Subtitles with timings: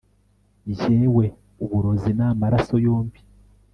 [0.69, 1.25] Njyewe
[1.63, 3.19] uburozi namaraso yombi